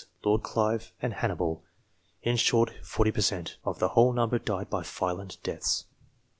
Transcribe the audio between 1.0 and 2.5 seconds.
Hannibal. In